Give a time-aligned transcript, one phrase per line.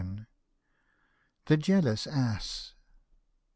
[1.45, 2.73] THE JEALOUS ASS.